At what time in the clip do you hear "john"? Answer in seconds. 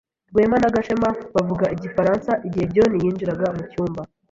2.73-2.93